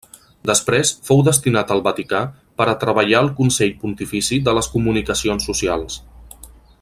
Després 0.49 0.91
fou 1.09 1.19
destinat 1.27 1.73
al 1.75 1.83
Vaticà 1.89 2.21
per 2.61 2.67
a 2.71 2.75
treballar 2.85 3.21
al 3.21 3.31
Consell 3.43 3.77
Pontifici 3.85 4.43
de 4.49 4.59
les 4.61 4.71
Comunicacions 4.77 5.49
Socials. 5.53 6.01